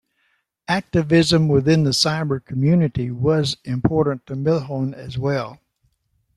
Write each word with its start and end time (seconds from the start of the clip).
Activism 0.67 1.47
within 1.47 1.83
the 1.83 1.91
cyber 1.91 2.43
community 2.43 3.11
was 3.11 3.57
important 3.63 4.25
to 4.25 4.35
Milhon 4.35 4.95
as 4.95 5.19
well. 5.19 5.59